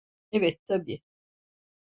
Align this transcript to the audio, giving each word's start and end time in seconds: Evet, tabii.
Evet, 0.31 0.59
tabii. 0.67 1.01